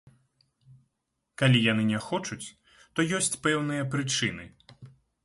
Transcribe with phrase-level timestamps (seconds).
[1.41, 2.47] Калі яны не хочуць,
[2.95, 4.49] то ёсць пэўныя прычыны.